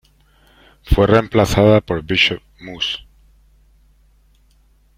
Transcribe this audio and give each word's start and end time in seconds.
Fue 0.81 1.05
reemplazada 1.05 1.79
por 1.79 2.01
"Bishop 2.01 2.41
Mus. 2.59 3.05